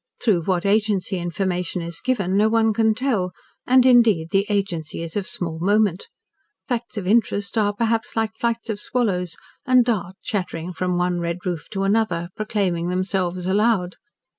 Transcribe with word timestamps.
Through 0.19 0.45
what 0.45 0.65
agency 0.65 1.19
information 1.19 1.83
is 1.83 2.01
given 2.01 2.35
no 2.35 2.49
one 2.49 2.73
can 2.73 2.95
tell, 2.95 3.33
and, 3.67 3.85
indeed, 3.85 4.31
the 4.31 4.47
agency 4.49 5.03
is 5.03 5.15
of 5.15 5.27
small 5.27 5.59
moment. 5.59 6.07
Facts 6.67 6.97
of 6.97 7.05
interest 7.05 7.55
are 7.55 7.71
perhaps 7.75 8.15
like 8.15 8.31
flights 8.35 8.71
of 8.71 8.79
swallows 8.79 9.35
and 9.63 9.85
dart 9.85 10.15
chattering 10.23 10.73
from 10.73 10.97
one 10.97 11.19
red 11.19 11.45
roof 11.45 11.69
to 11.73 11.83
another, 11.83 12.29
proclaiming 12.35 12.87
themselves 12.87 13.45
aloud. 13.45 13.97